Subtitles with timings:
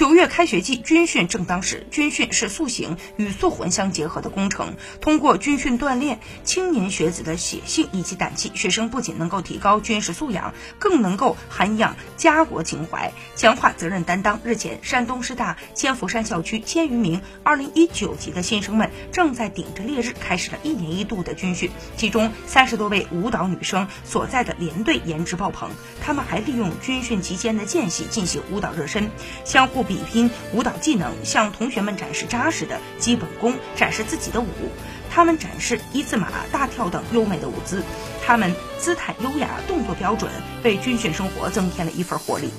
[0.00, 1.86] 九月开学季，军训正当时。
[1.90, 4.76] 军训是塑形与塑魂相结合的工程。
[5.02, 14.40] 通过军训锻炼青年学子的血性以及胆气，学生不仅能够提高军事素养，更能够涵养家国情怀，强化责任担当。
[14.42, 25.68] 日前，山东师大千佛山校区千余名2019级的新生们正在顶着烈日开始了一年一度的军训，其中三十多位舞蹈女生所在的连队颜值爆棚，
[26.00, 29.10] 她们还利用军训期间的间隙进行舞蹈热身，
[29.44, 29.84] 相互。
[29.90, 34.46] 比拼舞蹈技能，向同学们展示扎实的基本功，展示自己的舞。
[35.10, 37.82] 他们展示一字马、大跳等优美的舞姿，
[38.24, 40.30] 他们姿态优雅，动作标准，
[40.62, 42.52] 为军训生活增添了一份活力。